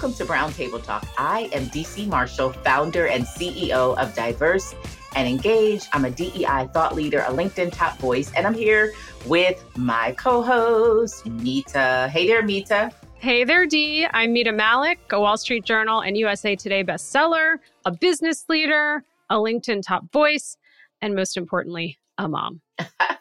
[0.00, 1.06] Welcome to Brown Table Talk.
[1.18, 2.06] I am Dee C.
[2.06, 4.74] Marshall, founder and CEO of Diverse
[5.14, 5.88] and Engaged.
[5.92, 8.94] I'm a DEI thought leader, a LinkedIn top voice, and I'm here
[9.26, 12.08] with my co host, Mita.
[12.10, 12.90] Hey there, Mita.
[13.16, 14.06] Hey there, Dee.
[14.10, 19.34] I'm Mita Mallick, a Wall Street Journal and USA Today bestseller, a business leader, a
[19.34, 20.56] LinkedIn top voice,
[21.02, 22.62] and most importantly, a mom.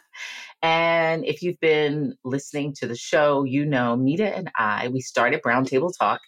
[0.62, 5.42] and if you've been listening to the show, you know Mita and I, we started
[5.42, 6.22] Brown Table Talk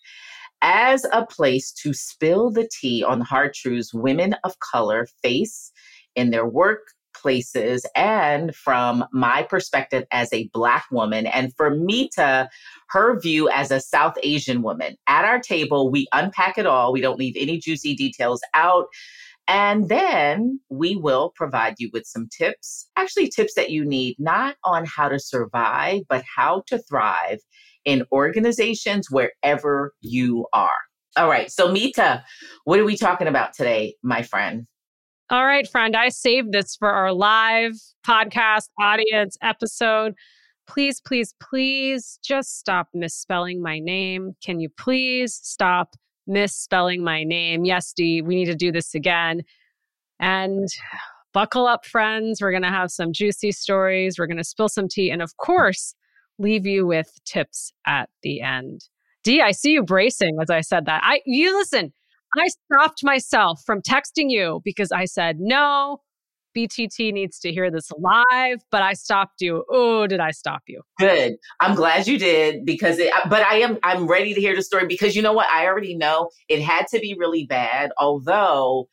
[0.62, 5.72] as a place to spill the tea on hard truths women of color face
[6.16, 12.50] in their workplaces and from my perspective as a black woman and for Mita
[12.90, 14.96] her view as a south asian woman.
[15.08, 16.94] At our table we unpack it all.
[16.94, 18.86] We don't leave any juicy details out.
[19.48, 24.56] And then we will provide you with some tips actually tips that you need not
[24.64, 27.40] on how to survive but how to thrive
[27.86, 30.72] in organizations wherever you are.
[31.18, 31.52] All right.
[31.52, 32.24] So, Mita,
[32.64, 34.66] what are we talking about today, my friend?
[35.30, 35.96] All right, friend.
[35.96, 37.74] I saved this for our live
[38.06, 40.14] podcast audience episode.
[40.68, 44.34] Please, please, please just stop misspelling my name.
[44.44, 45.96] Can you please stop
[46.28, 47.66] misspelling my name?
[47.66, 49.42] Yes, Dee, we need to do this again.
[50.20, 50.68] And
[51.34, 52.42] buckle up, friends.
[52.42, 54.18] We're going to have some juicy stories.
[54.18, 55.12] We're going to spill some tea.
[55.12, 55.96] And of course,
[56.42, 58.88] leave you with tips at the end.
[59.24, 61.02] Dee, I see you bracing as I said that.
[61.04, 61.94] I you listen,
[62.38, 66.02] I stopped myself from texting you because I said, no,
[66.56, 69.64] BTT needs to hear this live, but I stopped you.
[69.70, 70.82] Oh, did I stop you?
[71.00, 71.36] Good.
[71.60, 74.62] I'm glad you did because it, uh, but I am I'm ready to hear the
[74.62, 75.50] story because you know what?
[75.50, 78.88] I already know it had to be really bad, although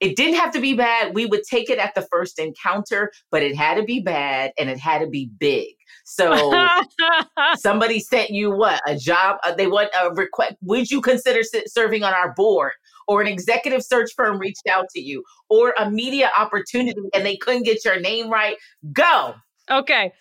[0.00, 1.14] it didn't have to be bad.
[1.14, 4.68] We would take it at the first encounter, but it had to be bad and
[4.68, 5.74] it had to be big.
[6.04, 6.68] So
[7.56, 9.38] somebody sent you what a job?
[9.44, 10.56] Uh, they want a request.
[10.62, 12.72] Would you consider serving on our board?
[13.08, 17.36] Or an executive search firm reached out to you, or a media opportunity and they
[17.36, 18.56] couldn't get your name right.
[18.92, 19.34] Go.
[19.70, 20.12] Okay.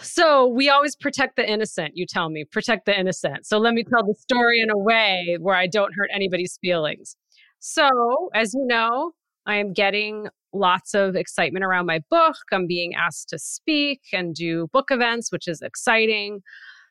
[0.00, 3.46] So we always protect the innocent, you tell me, protect the innocent.
[3.46, 7.16] So let me tell the story in a way where I don't hurt anybody's feelings.
[7.60, 9.12] So, as you know,
[9.46, 12.36] I am getting lots of excitement around my book.
[12.52, 16.40] I'm being asked to speak and do book events, which is exciting.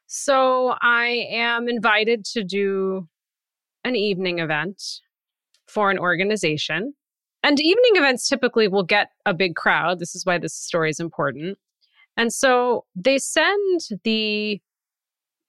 [0.07, 3.07] So I am invited to do
[3.83, 4.81] an evening event
[5.67, 6.93] for an organization.
[7.43, 9.99] And evening events typically will get a big crowd.
[9.99, 11.57] This is why this story is important.
[12.15, 14.59] And so they send the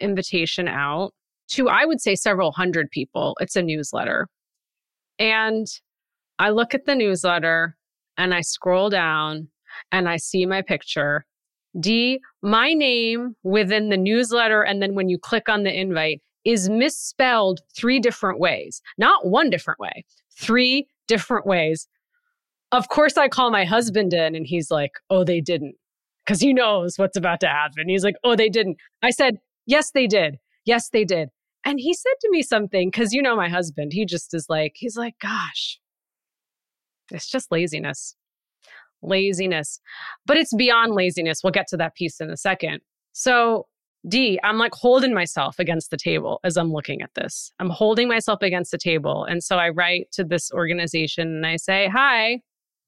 [0.00, 1.12] invitation out
[1.48, 3.36] to, I would say, several hundred people.
[3.40, 4.28] It's a newsletter.
[5.18, 5.66] And
[6.38, 7.76] I look at the newsletter
[8.16, 9.48] and I scroll down
[9.90, 11.24] and I see my picture.
[11.78, 16.68] Dee, my name within the newsletter, and then when you click on the invite, is
[16.68, 18.80] misspelled three different ways.
[18.96, 20.04] Not one different way,
[20.38, 21.86] three different ways.
[22.72, 25.74] Of course, I call my husband in and he's like, oh, they didn't.
[26.24, 27.88] Because he knows what's about to happen.
[27.88, 28.76] He's like, oh, they didn't.
[29.02, 30.38] I said, yes, they did.
[30.64, 31.30] Yes, they did.
[31.64, 34.74] And he said to me something, because you know my husband, he just is like,
[34.76, 35.78] he's like, gosh,
[37.10, 38.14] it's just laziness.
[39.02, 39.80] Laziness.
[40.26, 41.42] But it's beyond laziness.
[41.42, 42.80] We'll get to that piece in a second.
[43.12, 43.66] So,
[44.08, 47.52] Dee, I'm like holding myself against the table as I'm looking at this.
[47.58, 49.24] I'm holding myself against the table.
[49.24, 52.40] And so I write to this organization and I say, Hi,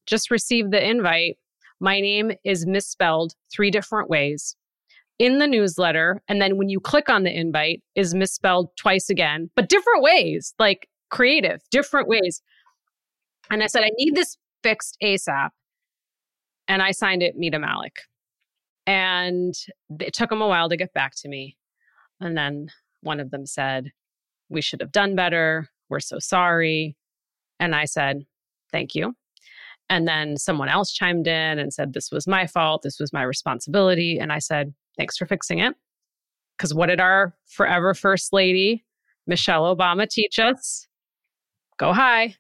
[0.06, 1.36] just received the invite.
[1.80, 4.56] My name is misspelled three different ways
[5.20, 6.22] in the newsletter.
[6.28, 10.54] And then when you click on the invite, is misspelled twice again, but different ways,
[10.58, 12.24] like creative, different mm-hmm.
[12.24, 12.42] ways.
[13.50, 15.50] And I said, I need this fixed ASAP.
[16.66, 17.98] And I signed it Mita Mallick.
[18.86, 19.54] And
[20.00, 21.56] it took them a while to get back to me.
[22.20, 22.68] And then
[23.02, 23.90] one of them said,
[24.48, 25.68] We should have done better.
[25.90, 26.96] We're so sorry.
[27.58, 28.24] And I said,
[28.72, 29.14] Thank you.
[29.90, 32.82] And then someone else chimed in and said, This was my fault.
[32.82, 34.18] This was my responsibility.
[34.18, 35.74] And I said, Thanks for fixing it.
[36.56, 38.84] Because what did our forever First Lady,
[39.26, 40.86] Michelle Obama, teach us?
[41.78, 42.36] Go high.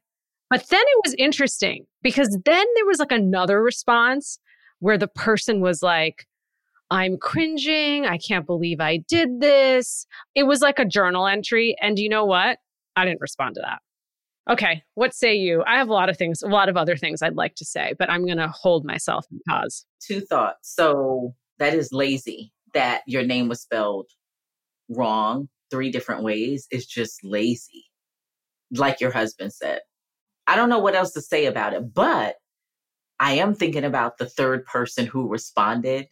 [0.50, 4.38] But then it was interesting because then there was like another response
[4.80, 6.26] where the person was like,
[6.90, 8.04] I'm cringing.
[8.04, 10.06] I can't believe I did this.
[10.34, 11.76] It was like a journal entry.
[11.80, 12.58] And you know what?
[12.96, 13.78] I didn't respond to that.
[14.52, 15.62] Okay, what say you?
[15.66, 17.94] I have a lot of things, a lot of other things I'd like to say,
[17.98, 19.86] but I'm going to hold myself in pause.
[20.04, 20.74] Two thoughts.
[20.74, 24.06] So that is lazy that your name was spelled
[24.88, 26.66] wrong three different ways.
[26.70, 27.84] It's just lazy,
[28.72, 29.80] like your husband said.
[30.46, 32.36] I don't know what else to say about it, but
[33.20, 36.08] I am thinking about the third person who responded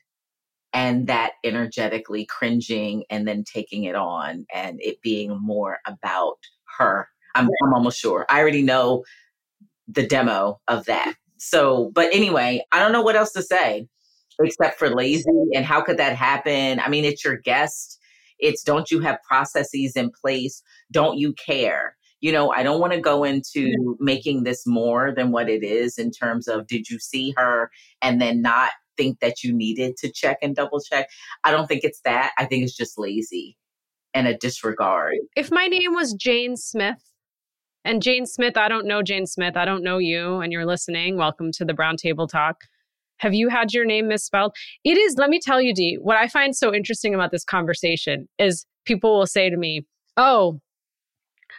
[0.72, 6.36] and that energetically cringing and then taking it on and it being more about
[6.76, 7.08] her.
[7.34, 8.26] I'm, I'm almost sure.
[8.28, 9.04] I already know
[9.88, 11.14] the demo of that.
[11.38, 13.88] So, but anyway, I don't know what else to say
[14.40, 15.25] except for lazy
[15.55, 16.81] and how could that happen?
[16.81, 17.99] I mean, it's your guest.
[18.38, 20.62] It's don't you have processes in place?
[20.90, 21.96] Don't you care?
[22.20, 25.99] You know, I don't want to go into making this more than what it is
[25.99, 27.70] in terms of did you see her
[28.02, 31.08] and then not think that you needed to check and double check.
[31.44, 32.32] I don't think it's that.
[32.37, 33.56] I think it's just lazy
[34.12, 35.14] and a disregard.
[35.37, 37.02] If my name was Jane Smith,
[37.85, 41.17] and Jane Smith, I don't know Jane Smith, I don't know you, and you're listening,
[41.17, 42.64] welcome to the Brown Table Talk.
[43.18, 44.54] Have you had your name misspelled?
[44.84, 48.28] It is, let me tell you, Dee, what I find so interesting about this conversation
[48.38, 49.86] is people will say to me,
[50.16, 50.60] Oh,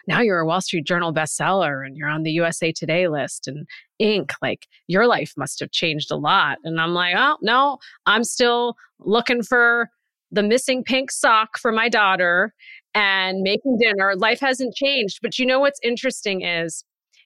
[0.07, 3.67] now you're a Wall Street Journal bestseller and you're on the USA Today list and
[4.01, 4.31] Inc.
[4.41, 6.57] Like your life must have changed a lot.
[6.63, 9.89] And I'm like, oh, no, I'm still looking for
[10.31, 12.53] the missing pink sock for my daughter
[12.93, 14.15] and making dinner.
[14.15, 15.19] Life hasn't changed.
[15.21, 16.83] But you know what's interesting is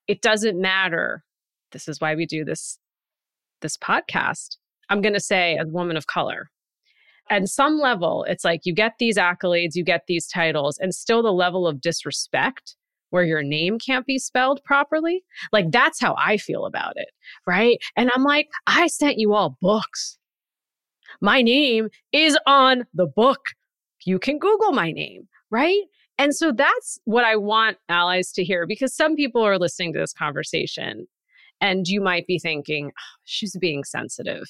[0.08, 1.24] it doesn't matter.
[1.72, 2.78] This is why we do this
[3.64, 4.58] this podcast.
[4.90, 6.52] I'm going to say a woman of color.
[7.30, 11.24] And some level, it's like you get these accolades, you get these titles, and still
[11.24, 12.76] the level of disrespect
[13.10, 15.24] where your name can't be spelled properly.
[15.52, 17.10] Like that's how I feel about it.
[17.48, 17.78] Right.
[17.96, 20.18] And I'm like, I sent you all books.
[21.22, 23.40] My name is on the book.
[24.04, 25.28] You can Google my name.
[25.52, 25.84] Right.
[26.18, 30.00] And so that's what I want allies to hear because some people are listening to
[30.00, 31.08] this conversation
[31.64, 34.44] and you might be thinking, oh, she's being sensitive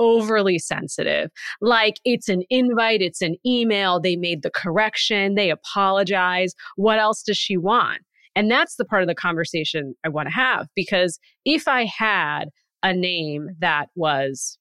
[0.00, 1.28] overly sensitive.
[1.60, 6.54] Like it's an invite, it's an email, they made the correction, they apologize.
[6.76, 8.02] What else does she want?
[8.36, 12.50] And that's the part of the conversation I want to have because if I had
[12.82, 14.56] a name that was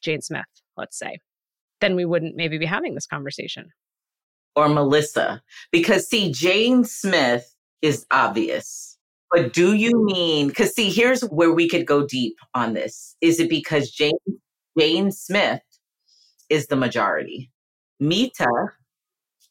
[0.00, 0.44] Jane Smith,
[0.76, 1.18] let's say,
[1.80, 3.70] then we wouldn't maybe be having this conversation.
[4.54, 5.42] Or Melissa.
[5.72, 7.52] Because see, Jane Smith
[7.82, 8.87] is obvious.
[9.30, 13.14] But do you mean, because see, here's where we could go deep on this.
[13.20, 14.12] Is it because Jane
[14.78, 15.60] Jane Smith
[16.48, 17.50] is the majority.
[18.00, 18.48] Mita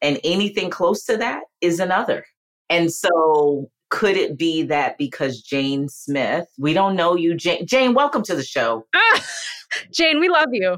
[0.01, 2.25] and anything close to that is another.
[2.69, 7.65] And so could it be that because Jane Smith, we don't know you, Jane?
[7.65, 8.85] Jane, welcome to the show.
[8.95, 9.25] Ah,
[9.91, 10.77] Jane, we love you.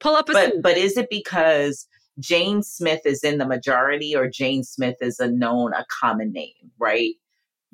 [0.00, 1.86] Pull up a but, but is it because
[2.18, 6.54] Jane Smith is in the majority or Jane Smith is a known, a common name,
[6.78, 7.14] right?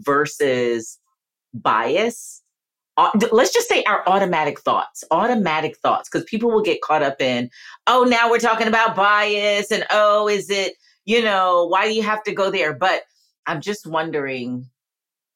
[0.04, 0.98] Versus
[1.54, 2.42] bias
[3.30, 7.48] let's just say our automatic thoughts, automatic thoughts, because people will get caught up in,
[7.86, 12.02] oh, now we're talking about bias and oh, is it, you know, why do you
[12.02, 12.74] have to go there?
[12.74, 13.02] But
[13.46, 14.66] I'm just wondering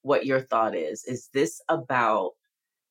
[0.02, 1.04] what your thought is.
[1.04, 2.32] Is this about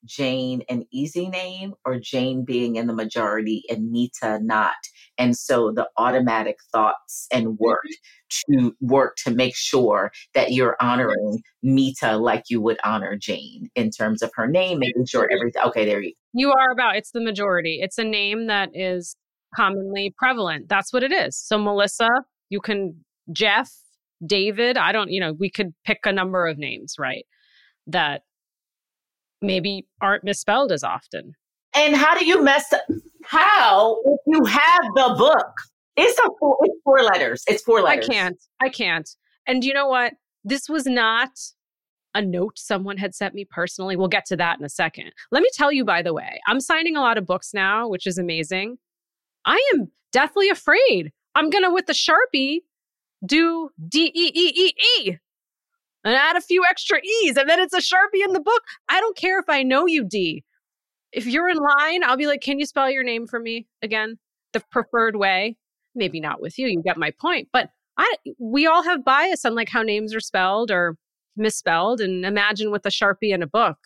[0.06, 4.76] Jane an easy name or Jane being in the majority and Mita not?
[5.18, 7.86] And so the automatic thoughts and work
[8.50, 8.68] mm-hmm.
[8.68, 13.92] to work to make sure that you're honoring Mita like you would honor Jane in
[13.92, 15.62] terms of her name, making sure everything.
[15.68, 16.14] Okay, there you.
[16.34, 16.98] You are about.
[16.98, 17.80] It's the majority.
[17.82, 19.16] It's a name that is
[19.56, 20.68] commonly prevalent.
[20.68, 21.38] That's what it is.
[21.38, 22.10] So Melissa,
[22.50, 23.72] you can Jeff,
[24.26, 24.78] David.
[24.78, 25.12] I don't.
[25.12, 27.26] You know, we could pick a number of names, right?
[27.88, 28.24] That
[29.42, 31.34] maybe aren't misspelled as often.
[31.76, 32.82] And how do you mess up?
[33.26, 35.52] How if you have the book?
[35.98, 37.44] It's a four, it's four letters.
[37.48, 38.08] It's four letters.
[38.10, 38.44] I can't.
[38.62, 39.10] I can't.
[39.48, 40.14] And you know what?
[40.44, 41.32] This was not
[42.14, 43.96] a note someone had sent me personally.
[43.96, 45.12] We'll get to that in a second.
[45.32, 48.08] Let me tell you, by the way, I'm signing a lot of books now, which
[48.08, 48.78] is amazing.
[49.46, 51.12] I am deathly afraid.
[51.36, 52.60] I'm going to, with the Sharpie,
[53.26, 55.18] do D E E E E
[56.06, 58.64] and add a few extra E's, and then it's a Sharpie in the book.
[58.88, 60.44] I don't care if I know you, Dee.
[61.12, 64.18] If you're in line, I'll be like, can you spell your name for me again?
[64.54, 65.58] The preferred way
[65.96, 69.56] maybe not with you you get my point but i we all have bias on
[69.56, 70.98] like how names are spelled or
[71.38, 73.78] misspelled and imagine with a sharpie and a book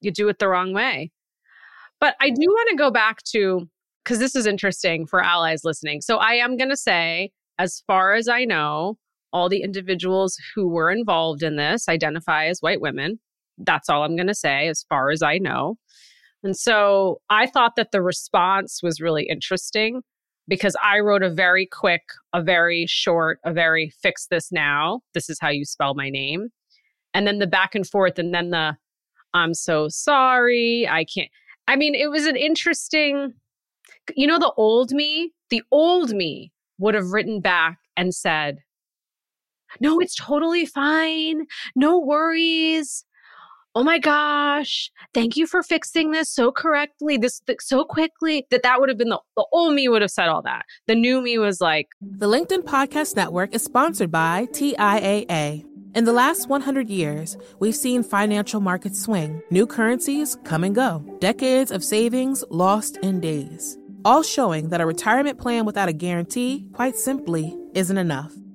[0.00, 1.10] you do it the wrong way
[2.00, 3.68] but i do want to go back to
[4.04, 8.14] because this is interesting for allies listening so i am going to say as far
[8.14, 8.98] as i know
[9.34, 13.18] all the individuals who were involved in this identify as white women
[13.58, 15.76] that's all i'm going to say as far as i know
[16.44, 20.02] And so I thought that the response was really interesting
[20.46, 22.02] because I wrote a very quick,
[22.34, 25.00] a very short, a very fix this now.
[25.14, 26.48] This is how you spell my name.
[27.14, 28.76] And then the back and forth, and then the
[29.32, 30.86] I'm so sorry.
[30.86, 31.30] I can't.
[31.66, 33.32] I mean, it was an interesting,
[34.14, 38.58] you know, the old me, the old me would have written back and said,
[39.80, 41.46] No, it's totally fine.
[41.74, 43.04] No worries
[43.74, 48.62] oh my gosh, thank you for fixing this so correctly, this th- so quickly, that
[48.62, 50.64] that would have been the, the old me would have said all that.
[50.86, 55.64] The new me was like, The LinkedIn Podcast Network is sponsored by TIAA.
[55.94, 61.04] In the last 100 years, we've seen financial markets swing, new currencies come and go,
[61.20, 66.66] decades of savings lost in days, all showing that a retirement plan without a guarantee,
[66.72, 68.32] quite simply, isn't enough.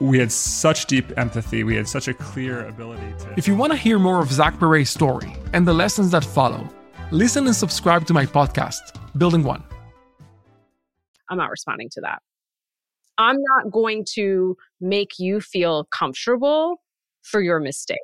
[0.00, 1.62] we had such deep empathy.
[1.62, 3.34] We had such a clear ability to.
[3.36, 6.66] If you want to hear more of Zach Perret's story and the lessons that follow,
[7.10, 8.80] listen and subscribe to my podcast,
[9.18, 9.62] Building One.
[11.28, 12.22] I'm not responding to that.
[13.18, 16.80] I'm not going to make you feel comfortable
[17.22, 17.98] for your mistake.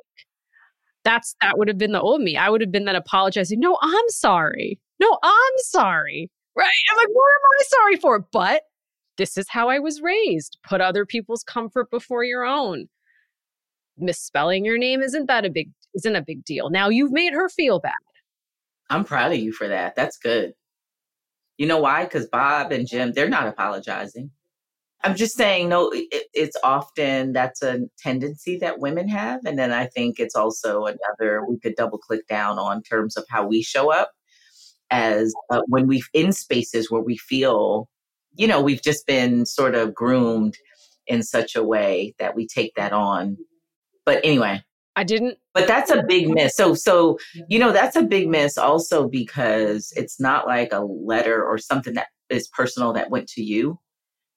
[1.03, 2.37] That's that would have been the old me.
[2.37, 3.59] I would have been that apologizing.
[3.59, 4.79] No, I'm sorry.
[4.99, 6.29] No, I'm sorry.
[6.55, 6.69] Right?
[6.91, 8.27] I'm like, what am I sorry for?
[8.31, 8.61] But
[9.17, 10.57] this is how I was raised.
[10.67, 12.87] Put other people's comfort before your own.
[13.97, 16.69] Misspelling your name isn't that a big isn't a big deal.
[16.69, 17.93] Now you've made her feel bad.
[18.89, 19.95] I'm proud of you for that.
[19.95, 20.53] That's good.
[21.57, 22.03] You know why?
[22.03, 24.31] Because Bob and Jim, they're not apologizing.
[25.03, 29.41] I'm just saying, no, it, it's often that's a tendency that women have.
[29.45, 33.25] And then I think it's also another, we could double click down on terms of
[33.29, 34.11] how we show up
[34.89, 37.89] as uh, when we in spaces where we feel
[38.37, 40.57] you know, we've just been sort of groomed
[41.07, 43.37] in such a way that we take that on.
[44.05, 44.61] But anyway,
[44.95, 45.37] I didn't.
[45.53, 46.55] But that's a big miss.
[46.55, 47.17] So, so
[47.49, 51.93] you know, that's a big miss also because it's not like a letter or something
[51.95, 53.79] that is personal that went to you,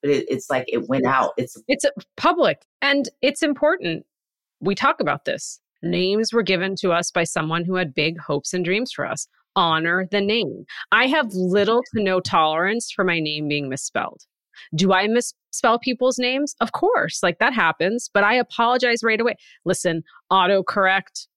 [0.01, 1.31] but it, it's like it went out.
[1.37, 1.85] It's it's
[2.17, 4.05] public and it's important.
[4.59, 5.59] We talk about this.
[5.83, 9.27] Names were given to us by someone who had big hopes and dreams for us
[9.55, 10.65] honor the name.
[10.91, 14.21] I have little to no tolerance for my name being misspelled.
[14.75, 16.55] Do I misspell people's names?
[16.61, 19.35] Of course, like that happens, but I apologize right away.
[19.65, 21.27] Listen, autocorrect,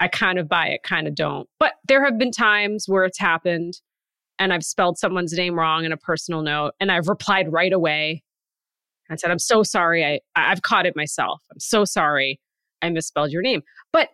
[0.00, 1.48] I kind of buy it, kind of don't.
[1.58, 3.74] But there have been times where it's happened
[4.38, 8.22] and I've spelled someone's name wrong in a personal note and I've replied right away
[9.08, 10.04] and said, I'm so sorry.
[10.04, 11.42] I, I've caught it myself.
[11.52, 12.40] I'm so sorry
[12.80, 13.62] I misspelled your name.
[13.92, 14.08] But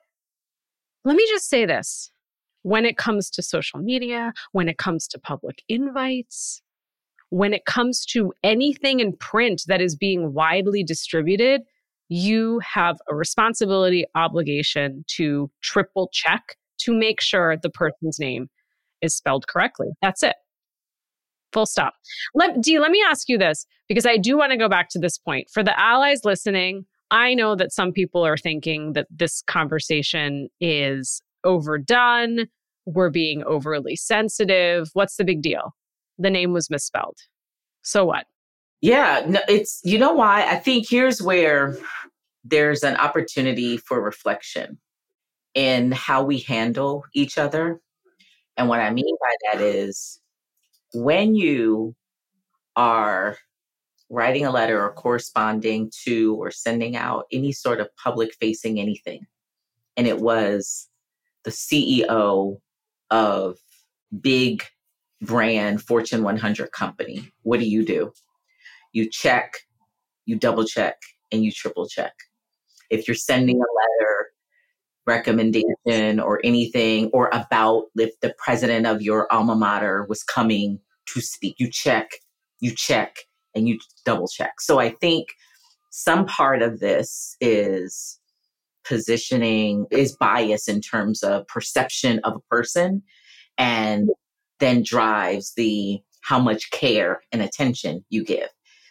[1.04, 2.10] let me just say this
[2.62, 6.62] when it comes to social media, when it comes to public invites,
[7.30, 11.62] when it comes to anything in print that is being widely distributed,
[12.08, 18.48] you have a responsibility, obligation to triple check to make sure the person's name
[19.02, 19.88] is spelled correctly.
[20.00, 20.36] That's it.
[21.52, 21.94] Full stop.
[22.34, 24.98] Let, Dee, let me ask you this because I do want to go back to
[24.98, 25.48] this point.
[25.52, 31.22] For the allies listening, I know that some people are thinking that this conversation is
[31.44, 32.46] overdone.
[32.86, 34.90] We're being overly sensitive.
[34.94, 35.74] What's the big deal?
[36.18, 37.18] The name was misspelled.
[37.82, 38.26] So what?
[38.80, 40.44] Yeah, no, it's, you know why?
[40.48, 41.76] I think here's where
[42.44, 44.78] there's an opportunity for reflection
[45.54, 47.80] in how we handle each other.
[48.56, 50.20] And what I mean by that is
[50.94, 51.94] when you
[52.76, 53.36] are
[54.10, 59.26] writing a letter or corresponding to or sending out any sort of public facing anything,
[59.96, 60.87] and it was
[61.48, 62.58] the CEO
[63.10, 63.56] of
[64.20, 64.62] big
[65.22, 68.12] brand Fortune 100 company, what do you do?
[68.92, 69.54] You check,
[70.26, 70.96] you double check,
[71.32, 72.12] and you triple check.
[72.90, 74.14] if you're sending a letter
[75.06, 81.20] recommendation or anything or about if the president of your alma mater was coming to
[81.20, 82.10] speak you check
[82.60, 83.16] you check
[83.54, 85.28] and you double check so i think
[85.90, 88.18] some part of this is
[88.88, 93.02] positioning is bias in terms of perception of a person
[93.58, 94.10] and
[94.58, 98.48] then drives the how much care and attention you give.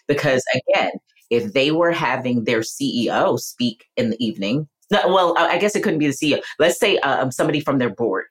[0.08, 0.92] Because again
[1.30, 5.84] if they were having their ceo speak in the evening no, well i guess it
[5.84, 8.26] couldn't be the ceo let's say uh, um, somebody from their board.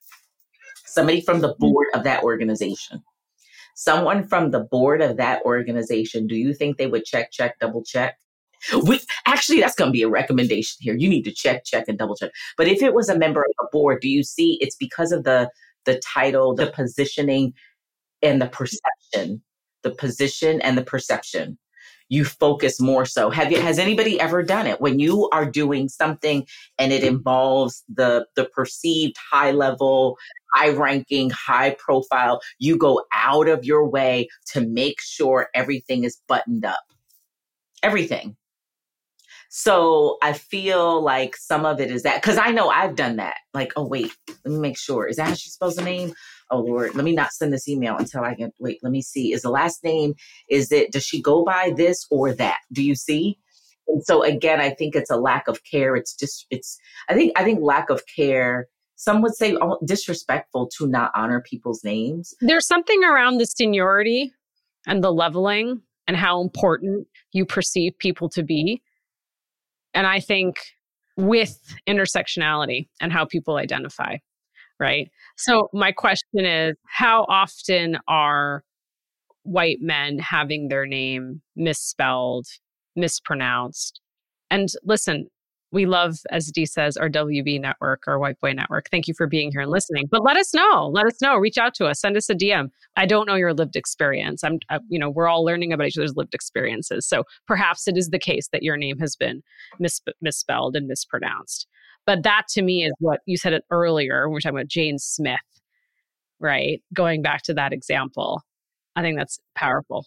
[0.86, 3.02] Somebody from the board of that organization.
[3.74, 7.84] Someone from the board of that organization do you think they would check check double
[7.84, 8.18] check
[8.84, 10.96] we actually that's going to be a recommendation here.
[10.96, 12.30] You need to check, check, and double check.
[12.56, 15.24] But if it was a member of a board, do you see it's because of
[15.24, 15.50] the
[15.84, 17.54] the title, the positioning,
[18.22, 19.42] and the perception,
[19.82, 21.58] the position and the perception.
[22.08, 23.30] You focus more so.
[23.30, 26.46] Have you has anybody ever done it when you are doing something
[26.78, 30.16] and it involves the the perceived high level,
[30.54, 36.20] high ranking, high profile, you go out of your way to make sure everything is
[36.28, 36.84] buttoned up.
[37.82, 38.36] Everything
[39.50, 43.36] so I feel like some of it is that because I know I've done that.
[43.54, 44.12] Like, oh wait,
[44.44, 45.06] let me make sure.
[45.06, 46.12] Is that how she spells the name?
[46.50, 49.32] Oh Lord, let me not send this email until I can wait, let me see.
[49.32, 50.14] Is the last name,
[50.48, 52.58] is it does she go by this or that?
[52.72, 53.38] Do you see?
[53.88, 55.96] And so again, I think it's a lack of care.
[55.96, 60.86] It's just it's I think I think lack of care some would say disrespectful to
[60.86, 62.34] not honor people's names.
[62.40, 64.32] There's something around the seniority
[64.86, 68.82] and the leveling and how important you perceive people to be
[69.96, 70.56] and I think
[71.16, 74.18] with intersectionality and how people identify,
[74.78, 75.08] right?
[75.38, 78.62] So, my question is how often are
[79.42, 82.46] white men having their name misspelled,
[82.94, 84.00] mispronounced?
[84.50, 85.28] And listen,
[85.76, 88.88] we love, as Dee says, our WB network, our White Boy Network.
[88.90, 90.06] Thank you for being here and listening.
[90.10, 90.90] But let us know.
[90.90, 91.36] Let us know.
[91.36, 92.00] Reach out to us.
[92.00, 92.70] Send us a DM.
[92.96, 94.42] I don't know your lived experience.
[94.42, 97.06] I'm, I, you know, we're all learning about each other's lived experiences.
[97.06, 99.42] So perhaps it is the case that your name has been
[99.78, 101.66] mis- misspelled and mispronounced.
[102.06, 104.30] But that to me is what you said it earlier.
[104.30, 105.40] We we're talking about Jane Smith,
[106.40, 106.82] right?
[106.94, 108.40] Going back to that example,
[108.94, 110.06] I think that's powerful.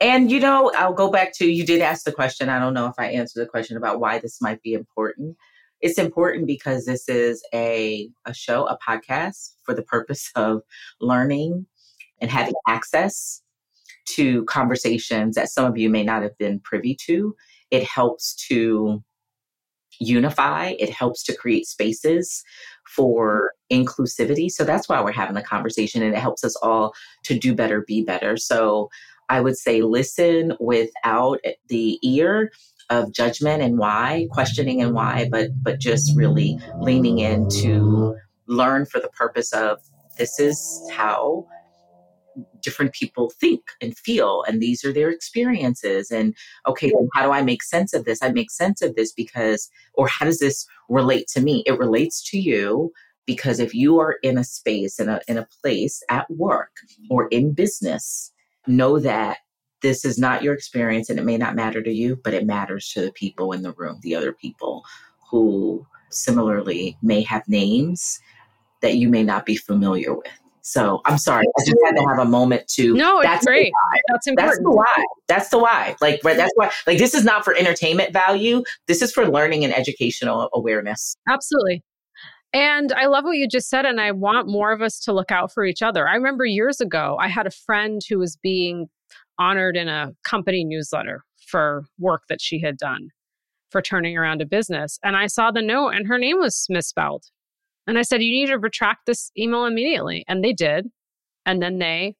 [0.00, 2.48] And you know, I'll go back to you did ask the question.
[2.48, 5.36] I don't know if I answered the question about why this might be important.
[5.80, 10.62] It's important because this is a, a show, a podcast for the purpose of
[11.00, 11.66] learning
[12.20, 13.42] and having access
[14.06, 17.34] to conversations that some of you may not have been privy to.
[17.70, 19.02] It helps to
[20.00, 22.42] unify, it helps to create spaces
[22.86, 24.50] for inclusivity.
[24.50, 27.84] So that's why we're having the conversation and it helps us all to do better,
[27.86, 28.36] be better.
[28.36, 28.88] So
[29.30, 31.38] I would say listen without
[31.68, 32.50] the ear
[32.90, 38.16] of judgment and why, questioning and why, but but just really leaning in to
[38.48, 39.78] learn for the purpose of
[40.18, 41.46] this is how
[42.60, 46.34] different people think and feel and these are their experiences and
[46.66, 48.22] okay how do i make sense of this?
[48.22, 51.62] I make sense of this because or how does this relate to me?
[51.66, 52.92] It relates to you
[53.26, 56.72] because if you are in a space in a in a place at work
[57.08, 58.32] or in business
[58.66, 59.38] know that
[59.82, 62.90] this is not your experience and it may not matter to you, but it matters
[62.90, 64.84] to the people in the room, the other people
[65.30, 68.20] who similarly may have names
[68.82, 70.26] that you may not be familiar with.
[70.62, 72.94] So I'm sorry, I just had to have a moment to.
[72.94, 73.72] No, that's great.
[74.08, 74.50] That's important.
[74.50, 75.04] That's the why.
[75.26, 75.96] That's the why.
[76.00, 76.70] Like right, that's why.
[76.86, 78.62] Like this is not for entertainment value.
[78.86, 81.16] This is for learning and educational awareness.
[81.28, 81.82] Absolutely.
[82.52, 85.30] And I love what you just said, and I want more of us to look
[85.30, 86.08] out for each other.
[86.08, 88.88] I remember years ago, I had a friend who was being
[89.38, 93.08] honored in a company newsletter for work that she had done
[93.70, 94.98] for turning around a business.
[95.04, 97.24] And I saw the note, and her name was misspelled.
[97.86, 100.24] And I said, You need to retract this email immediately.
[100.28, 100.88] And they did.
[101.46, 102.16] And then they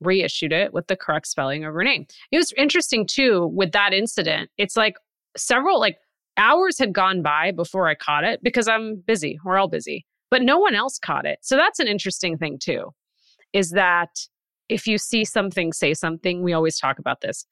[0.00, 2.06] reissued it with the correct spelling of her name.
[2.30, 4.50] It was interesting too with that incident.
[4.58, 4.96] It's like
[5.36, 5.96] several, like
[6.36, 9.38] hours had gone by before I caught it because I'm busy.
[9.44, 11.38] We're all busy, but no one else caught it.
[11.42, 12.92] So that's an interesting thing, too,
[13.52, 14.10] is that
[14.68, 17.46] if you see something, say something, we always talk about this.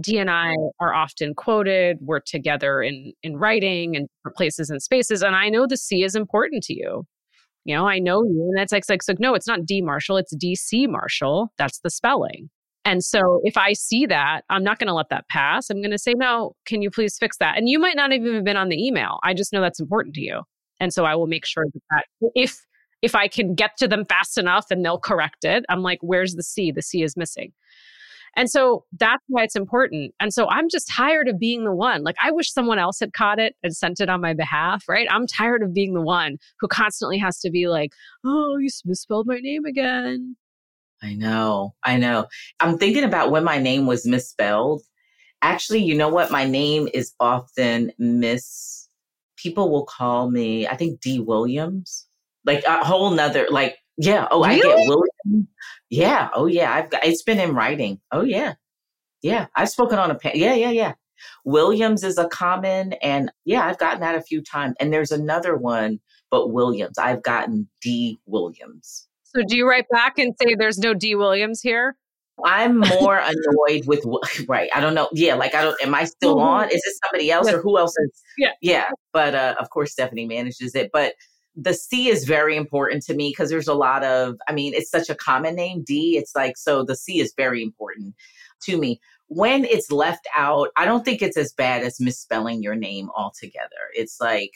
[0.00, 1.96] Dee and I are often quoted.
[2.00, 5.22] We're together in in writing and places and spaces.
[5.22, 7.06] And I know the C is important to you.
[7.64, 8.48] You know, I know you.
[8.48, 10.86] And that's like, like, like no, it's not Dee Marshall, it's Dee C.
[10.86, 11.52] Marshall.
[11.58, 12.50] That's the spelling.
[12.88, 15.68] And so if I see that, I'm not going to let that pass.
[15.68, 17.58] I'm going to say, no, can you please fix that?
[17.58, 19.18] And you might not even have been on the email.
[19.22, 20.40] I just know that's important to you.
[20.80, 22.64] And so I will make sure that, that if
[23.02, 26.34] if I can get to them fast enough and they'll correct it, I'm like, where's
[26.34, 26.72] the C?
[26.72, 27.52] The C is missing.
[28.36, 30.14] And so that's why it's important.
[30.18, 32.02] And so I'm just tired of being the one.
[32.04, 35.06] Like I wish someone else had caught it and sent it on my behalf, right?
[35.10, 37.92] I'm tired of being the one who constantly has to be like,
[38.24, 40.36] oh, you misspelled my name again.
[41.02, 41.74] I know.
[41.84, 42.26] I know.
[42.60, 44.82] I'm thinking about when my name was misspelled.
[45.42, 46.30] Actually, you know what?
[46.30, 48.88] My name is often miss.
[49.36, 51.20] People will call me, I think Dee.
[51.20, 52.06] Williams.
[52.44, 54.26] Like a whole nother, like, yeah.
[54.30, 54.72] Oh, really?
[54.72, 55.48] I get William.
[55.90, 56.28] Yeah.
[56.34, 56.72] Oh, yeah.
[56.72, 58.00] I've got, it's been in writing.
[58.10, 58.54] Oh, yeah.
[59.22, 59.46] Yeah.
[59.54, 60.94] I've spoken on a, pa- yeah, yeah, yeah.
[61.44, 64.76] Williams is a common, and yeah, I've gotten that a few times.
[64.78, 65.98] And there's another one,
[66.30, 66.98] but Williams.
[66.98, 68.18] I've gotten Dee.
[68.26, 69.08] Williams.
[69.34, 71.96] So do you write back and say there's no Dee Williams here?
[72.44, 74.04] I'm more annoyed with
[74.48, 74.70] right.
[74.74, 75.08] I don't know.
[75.12, 75.80] Yeah, like I don't.
[75.82, 76.46] Am I still mm-hmm.
[76.46, 76.68] on?
[76.68, 78.22] Is it somebody else or who else is?
[78.36, 78.90] Yeah, yeah.
[79.12, 80.90] But uh, of course, Stephanie manages it.
[80.92, 81.14] But
[81.56, 84.36] the C is very important to me because there's a lot of.
[84.48, 86.16] I mean, it's such a common name, Dee.
[86.16, 86.84] It's like so.
[86.84, 88.14] The C is very important
[88.62, 89.00] to me.
[89.26, 93.90] When it's left out, I don't think it's as bad as misspelling your name altogether.
[93.94, 94.52] It's like,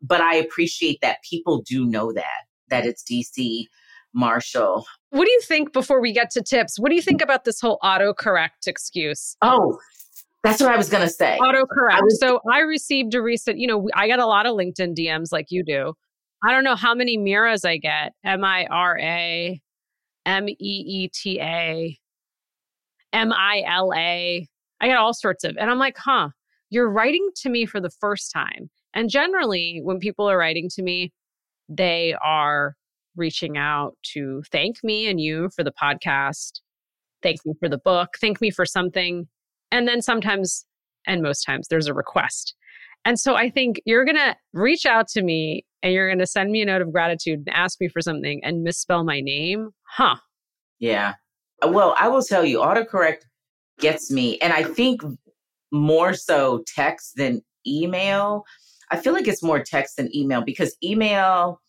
[0.00, 3.68] but I appreciate that people do know that that it's Dee C.
[4.14, 4.86] Marshall.
[5.10, 6.78] What do you think before we get to tips?
[6.78, 9.36] What do you think about this whole autocorrect excuse?
[9.42, 9.78] Oh,
[10.42, 11.38] that's what I was going to say.
[11.40, 12.02] Autocorrect.
[12.02, 15.32] Was- so I received a recent, you know, I get a lot of LinkedIn DMs
[15.32, 15.94] like you do.
[16.44, 18.14] I don't know how many Miras I get.
[18.24, 19.60] M I R A,
[20.26, 21.96] M E E T A,
[23.12, 24.48] M I L A.
[24.80, 26.30] I get all sorts of, and I'm like, huh,
[26.70, 28.68] you're writing to me for the first time.
[28.94, 31.12] And generally, when people are writing to me,
[31.68, 32.74] they are
[33.16, 36.60] reaching out to thank me and you for the podcast,
[37.22, 39.28] thank me for the book, thank me for something.
[39.70, 40.66] And then sometimes,
[41.06, 42.54] and most times, there's a request.
[43.04, 46.26] And so I think you're going to reach out to me and you're going to
[46.26, 49.70] send me a note of gratitude and ask me for something and misspell my name.
[49.82, 50.16] Huh.
[50.78, 51.14] Yeah.
[51.62, 53.22] Uh, well, I will tell you, autocorrect
[53.80, 54.38] gets me.
[54.40, 55.02] And I think
[55.72, 58.44] more so text than email.
[58.90, 61.60] I feel like it's more text than email because email,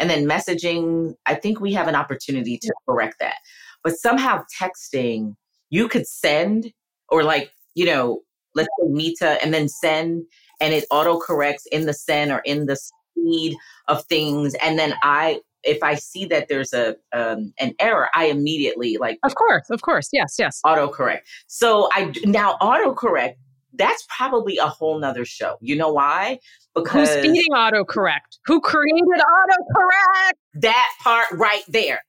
[0.00, 3.36] and then messaging, I think we have an opportunity to correct that.
[3.84, 5.36] But somehow texting,
[5.68, 6.72] you could send
[7.08, 8.22] or like, you know,
[8.54, 10.24] let's say Mita and then send
[10.60, 13.56] and it auto corrects in the send or in the speed
[13.88, 14.54] of things.
[14.54, 19.18] And then I, if I see that there's a um, an error, I immediately like.
[19.22, 20.60] Of course, of course, yes, yes.
[20.64, 21.20] Autocorrect.
[21.48, 23.34] So I now autocorrect.
[23.74, 25.56] That's probably a whole nother show.
[25.60, 26.38] You know why?
[26.74, 28.38] Because who's feeding autocorrect?
[28.46, 30.32] Who created autocorrect?
[30.54, 32.00] That part right there.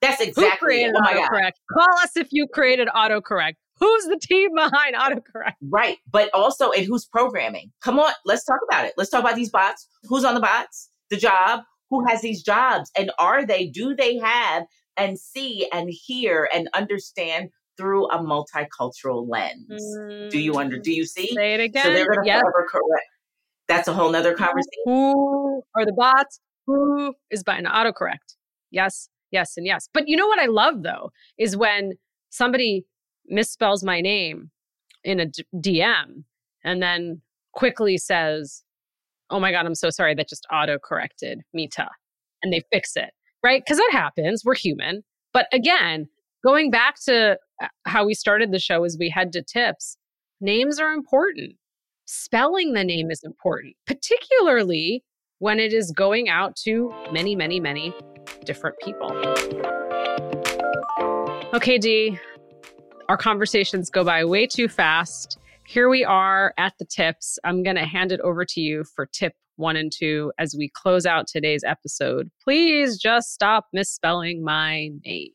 [0.00, 1.52] That's exactly Who created oh autocorrect.
[1.72, 3.54] Call us if you created autocorrect.
[3.78, 5.54] Who's the team behind autocorrect?
[5.62, 5.98] Right.
[6.10, 7.72] But also, and who's programming?
[7.82, 8.92] Come on, let's talk about it.
[8.96, 9.88] Let's talk about these bots.
[10.04, 10.90] Who's on the bots?
[11.10, 11.60] The job?
[11.88, 12.90] Who has these jobs?
[12.96, 14.64] And are they, do they have
[14.96, 17.50] and see and hear and understand
[17.80, 19.66] through a multicultural lens?
[19.70, 21.28] Mm, do you under do you see?
[21.34, 21.84] Say it again.
[21.84, 22.40] So they're gonna yep.
[22.40, 23.06] forever correct
[23.70, 24.82] that's a whole nother conversation.
[24.84, 26.40] Who are the bots?
[26.66, 28.34] Who is buying an autocorrect?
[28.70, 29.88] Yes, yes, and yes.
[29.94, 31.92] But you know what I love though is when
[32.30, 32.84] somebody
[33.32, 34.50] misspells my name
[35.04, 36.24] in a d- DM
[36.64, 38.64] and then quickly says,
[39.30, 40.14] "Oh my god, I'm so sorry.
[40.14, 41.88] That just auto corrected Mita,"
[42.42, 43.10] and they fix it,
[43.42, 43.62] right?
[43.64, 44.44] Because that happens.
[44.44, 45.04] We're human.
[45.32, 46.08] But again,
[46.44, 49.96] going back to uh, how we started the show as we head to tips,
[50.40, 51.56] names are important
[52.10, 55.04] spelling the name is important, particularly
[55.38, 57.94] when it is going out to many, many, many
[58.44, 59.10] different people.
[61.54, 62.18] Okay, Dee,
[63.08, 65.38] our conversations go by way too fast.
[65.66, 67.38] Here we are at the tips.
[67.44, 70.68] I'm going to hand it over to you for tip one and two as we
[70.68, 72.28] close out today's episode.
[72.42, 75.30] Please just stop misspelling my name.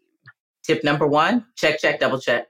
[0.65, 2.47] Tip number one check, check, double check.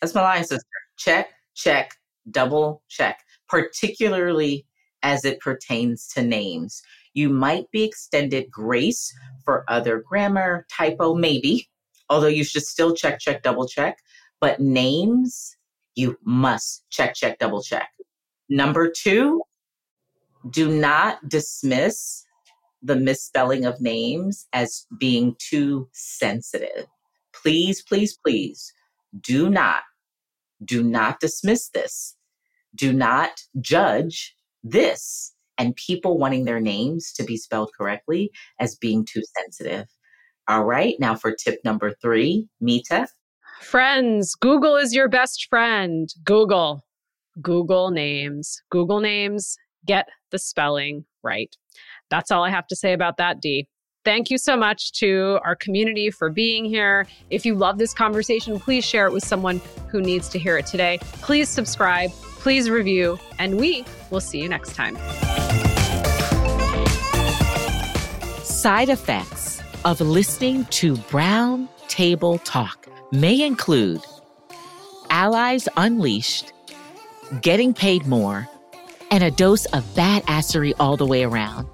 [0.00, 0.66] That's my line, sister.
[0.98, 1.92] Check, check,
[2.30, 4.66] double check particularly
[5.02, 6.82] as it pertains to names.
[7.14, 9.12] You might be extended grace
[9.44, 11.68] for other grammar, typo, maybe,
[12.10, 13.98] although you should still check, check, double check.
[14.40, 15.56] But names,
[15.94, 17.88] you must check, check, double check.
[18.48, 19.42] Number two,
[20.50, 22.24] do not dismiss
[22.82, 26.86] the misspelling of names as being too sensitive.
[27.46, 28.72] Please, please, please
[29.20, 29.82] do not,
[30.64, 32.16] do not dismiss this
[32.76, 33.30] do not
[33.60, 38.30] judge this and people wanting their names to be spelled correctly
[38.60, 39.86] as being too sensitive.
[40.48, 43.08] All right, now for tip number three, Mita.
[43.62, 46.08] Friends, Google is your best friend.
[46.22, 46.84] Google,
[47.40, 49.56] Google names, Google names,
[49.86, 51.56] get the spelling right.
[52.10, 53.68] That's all I have to say about that, Dee.
[54.06, 57.08] Thank you so much to our community for being here.
[57.28, 60.64] If you love this conversation, please share it with someone who needs to hear it
[60.64, 61.00] today.
[61.22, 64.96] Please subscribe, please review, and we will see you next time.
[68.44, 74.02] Side effects of listening to Brown Table Talk may include
[75.10, 76.52] allies unleashed,
[77.42, 78.48] getting paid more,
[79.10, 81.66] and a dose of badassery all the way around.